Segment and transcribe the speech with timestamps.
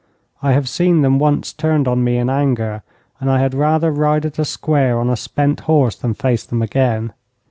[0.41, 2.81] I have seen them once turned on me in anger,
[3.19, 6.63] and I had rather ride at a square on a spent horse than face them
[6.63, 7.13] again.